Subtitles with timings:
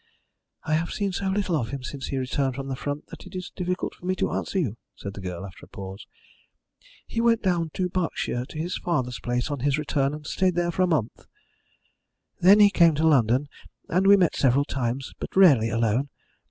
[0.63, 3.35] "I have seen so little of him since he returned from the front that it
[3.35, 6.07] is difficult for me to answer you," said the girl, after a pause.
[7.05, 10.69] "He went down to Berkshire to his father's place on his return, and stayed there
[10.69, 11.27] a month.
[12.39, 13.47] Then he came to London,
[13.89, 16.09] and we met several times, but rarely alone.